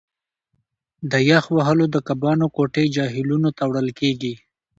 د 1.11 1.13
یخ 1.29 1.45
وهلو 1.55 1.85
د 1.91 1.97
کبانو 2.07 2.45
کوټې 2.55 2.85
جهیلونو 2.95 3.49
ته 3.57 3.63
وړل 3.69 3.87
کیږي 3.99 4.33